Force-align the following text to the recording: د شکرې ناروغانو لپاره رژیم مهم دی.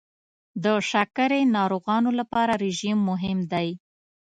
د 0.63 0.65
شکرې 0.89 1.41
ناروغانو 1.57 2.09
لپاره 2.19 2.53
رژیم 2.65 2.97
مهم 3.09 3.39
دی. 3.51 3.67